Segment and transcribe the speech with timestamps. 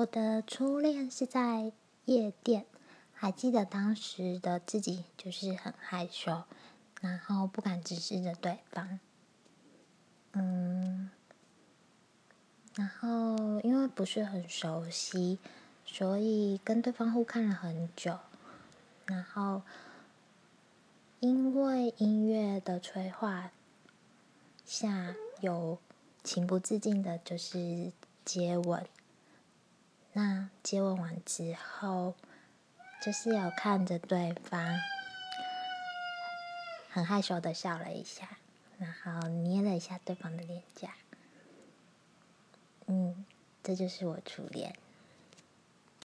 [0.00, 1.72] 我的初恋是在
[2.06, 2.64] 夜店，
[3.12, 6.44] 还记得当时的自己就是很害羞，
[7.02, 8.98] 然后不敢直视着对方。
[10.32, 11.10] 嗯，
[12.76, 15.38] 然后因为不是很熟悉，
[15.84, 18.18] 所以跟对方互看了很久，
[19.04, 19.60] 然后
[21.18, 23.50] 因为音乐的催化
[24.64, 25.76] 下，有
[26.24, 27.92] 情不自禁的就是
[28.24, 28.86] 接吻。
[30.12, 32.14] 那接吻完之后，
[33.00, 34.80] 就是有看着对方，
[36.90, 38.38] 很害羞的笑了一下，
[38.78, 40.92] 然后捏了一下对方的脸颊。
[42.86, 43.24] 嗯，
[43.62, 44.74] 这就是我初恋。